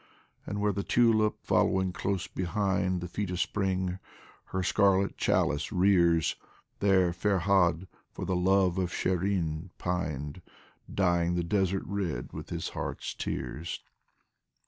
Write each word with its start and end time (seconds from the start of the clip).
And 0.47 0.59
where 0.59 0.73
the 0.73 0.81
tulip, 0.81 1.37
following 1.45 1.93
close 1.93 2.25
behind 2.25 3.01
The 3.01 3.07
feet 3.07 3.29
of 3.29 3.39
Spring, 3.39 3.99
her 4.45 4.63
scarlet 4.63 5.15
chalice 5.15 5.71
rears. 5.71 6.35
There 6.79 7.11
Ferhad 7.13 7.85
for 8.11 8.25
the 8.25 8.35
love 8.35 8.79
of 8.79 8.91
Shirin 8.91 9.69
pined, 9.77 10.41
Dyeing 10.91 11.35
the 11.35 11.43
desert 11.43 11.83
red 11.85 12.33
with 12.33 12.49
his 12.49 12.69
heart's 12.69 13.13
tears. 13.13 13.79